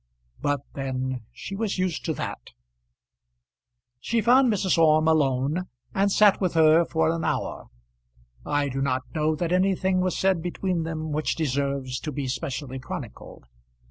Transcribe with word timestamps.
But 0.41 0.61
then 0.73 1.21
she 1.31 1.55
was 1.55 1.77
used 1.77 2.03
to 2.05 2.13
that. 2.15 2.39
She 3.99 4.19
found 4.19 4.51
Mrs. 4.51 4.75
Orme 4.79 5.07
alone, 5.07 5.67
and 5.93 6.11
sat 6.11 6.41
with 6.41 6.55
her 6.55 6.83
for 6.85 7.11
an 7.11 7.23
hour. 7.23 7.67
I 8.43 8.67
do 8.69 8.81
not 8.81 9.03
know 9.13 9.35
that 9.35 9.51
anything 9.51 9.99
was 10.01 10.17
said 10.17 10.41
between 10.41 10.81
them 10.85 11.11
which 11.11 11.35
deserves 11.35 11.99
to 11.99 12.11
be 12.11 12.27
specially 12.27 12.79
chronicled. 12.79 13.45